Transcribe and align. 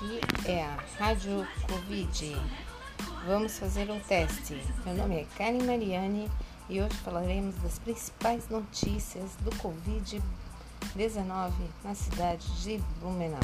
Aqui 0.00 0.20
é 0.46 0.64
a 0.64 0.78
Rádio 0.98 1.46
Covid. 1.68 2.34
Vamos 3.26 3.58
fazer 3.58 3.90
um 3.90 4.00
teste. 4.00 4.58
Meu 4.86 4.94
nome 4.94 5.20
é 5.20 5.26
Karen 5.36 5.62
Mariani 5.62 6.26
e 6.70 6.80
hoje 6.80 6.94
falaremos 7.04 7.54
das 7.56 7.78
principais 7.78 8.48
notícias 8.48 9.36
do 9.40 9.50
Covid-19 9.50 11.52
na 11.84 11.94
cidade 11.94 12.46
de 12.62 12.78
Blumenau. 12.98 13.40